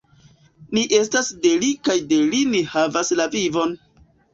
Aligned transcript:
Ni 0.77 0.83
estas 1.01 1.29
de 1.45 1.53
Li 1.67 1.71
kaj 1.91 2.01
de 2.09 2.21
Li 2.33 2.43
ni 2.57 2.67
havas 2.77 3.17
la 3.23 3.33
vivon! 3.41 3.83